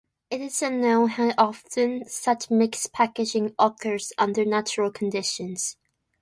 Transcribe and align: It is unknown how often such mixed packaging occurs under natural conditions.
It 0.31 0.41
is 0.41 0.63
unknown 0.63 1.09
how 1.09 1.31
often 1.37 2.09
such 2.09 2.49
mixed 2.49 2.91
packaging 2.91 3.53
occurs 3.59 4.11
under 4.17 4.43
natural 4.43 4.89
conditions. 4.89 5.77